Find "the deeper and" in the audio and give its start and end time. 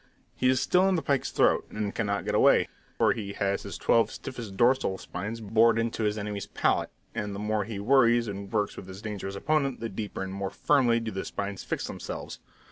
9.79-10.33